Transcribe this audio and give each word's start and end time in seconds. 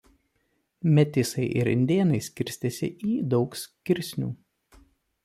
Metisai 0.99 1.43
ir 1.59 1.69
indėnai 1.73 2.21
skirstėsi 2.29 2.89
į 3.11 3.19
daug 3.35 3.59
skirsnių. 3.65 4.31